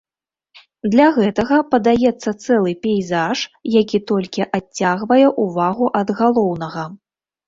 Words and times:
Для 0.93 1.03
гэтага 1.17 1.57
падаецца 1.73 2.29
цэлы 2.45 2.73
пейзаж, 2.85 3.43
які 3.81 3.99
толькі 4.13 4.47
адцягвае 4.59 5.27
ўвагу 5.45 5.91
ад 6.01 6.09
галоўнага. 6.23 6.87